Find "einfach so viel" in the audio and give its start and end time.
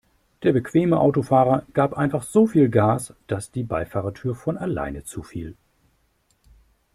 1.93-2.69